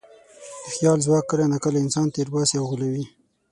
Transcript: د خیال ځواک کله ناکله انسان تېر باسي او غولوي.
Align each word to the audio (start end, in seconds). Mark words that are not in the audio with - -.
د 0.63 0.65
خیال 0.75 0.97
ځواک 1.05 1.25
کله 1.31 1.43
ناکله 1.53 1.77
انسان 1.81 2.07
تېر 2.15 2.27
باسي 2.33 2.55
او 2.59 2.65
غولوي. 2.69 3.05